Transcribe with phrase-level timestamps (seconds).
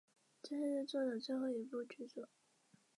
[0.41, 2.27] 这是作者的最后一部剧作。